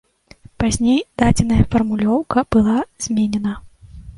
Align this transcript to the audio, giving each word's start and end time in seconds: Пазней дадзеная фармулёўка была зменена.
Пазней 0.63 1.01
дадзеная 1.21 1.59
фармулёўка 1.75 2.45
была 2.57 2.77
зменена. 3.07 3.53